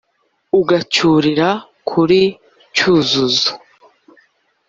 [0.59, 1.49] Ugacyurira
[1.89, 2.21] kuri
[2.75, 3.49] "Cyuzuzo"